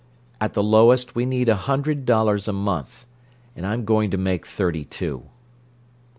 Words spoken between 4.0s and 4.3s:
to